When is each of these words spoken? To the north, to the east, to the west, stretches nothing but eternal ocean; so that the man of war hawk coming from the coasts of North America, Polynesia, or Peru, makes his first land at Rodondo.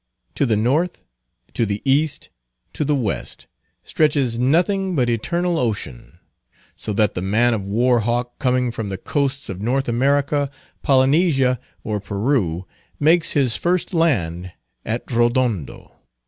To 0.33 0.47
the 0.47 0.57
north, 0.57 1.03
to 1.53 1.63
the 1.63 1.79
east, 1.85 2.29
to 2.73 2.83
the 2.83 2.95
west, 2.95 3.45
stretches 3.83 4.39
nothing 4.39 4.95
but 4.95 5.11
eternal 5.11 5.59
ocean; 5.59 6.17
so 6.75 6.91
that 6.93 7.13
the 7.13 7.21
man 7.21 7.53
of 7.53 7.67
war 7.67 7.99
hawk 7.99 8.39
coming 8.39 8.71
from 8.71 8.89
the 8.89 8.97
coasts 8.97 9.47
of 9.47 9.61
North 9.61 9.87
America, 9.87 10.49
Polynesia, 10.81 11.59
or 11.83 11.99
Peru, 11.99 12.65
makes 12.99 13.33
his 13.33 13.55
first 13.55 13.93
land 13.93 14.51
at 14.83 15.03
Rodondo. 15.11 15.95